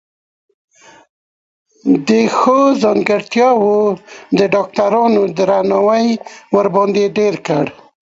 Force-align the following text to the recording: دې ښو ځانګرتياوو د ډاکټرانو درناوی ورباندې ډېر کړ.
دې 2.07 2.21
ښو 2.37 2.57
ځانګرتياوو 2.83 3.77
د 4.37 4.39
ډاکټرانو 4.53 5.21
درناوی 5.37 6.07
ورباندې 6.57 7.03
ډېر 7.17 7.33
کړ. 7.47 7.65